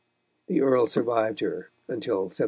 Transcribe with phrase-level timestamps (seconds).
[0.47, 2.39] The Earl survived her until 1726.